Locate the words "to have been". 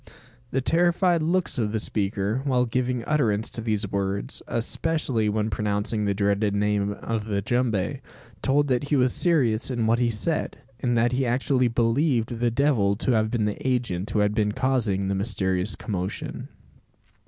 12.95-13.45